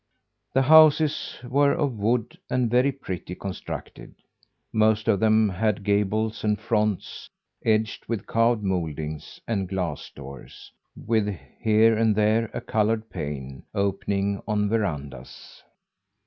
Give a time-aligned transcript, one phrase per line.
[0.53, 4.15] The houses were of wood, and very prettily constructed.
[4.73, 7.29] Most of them had gables and fronts,
[7.63, 11.27] edged with carved mouldings, and glass doors, with
[11.59, 15.61] here and there a coloured pane, opening on verandas.